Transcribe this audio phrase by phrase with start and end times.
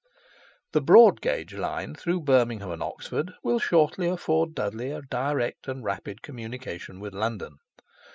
[0.71, 5.83] The broad gauge line through Birmingham and Oxford will shortly afford Dudley a direct and
[5.83, 7.59] rapid communication with London.